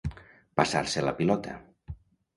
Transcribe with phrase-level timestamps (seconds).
[0.61, 1.55] Passar-se la pilota.